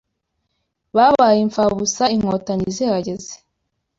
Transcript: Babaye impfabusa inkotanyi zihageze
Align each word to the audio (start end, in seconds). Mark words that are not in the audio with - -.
Babaye 0.95 1.39
impfabusa 1.45 2.03
inkotanyi 2.15 2.67
zihageze 2.77 3.31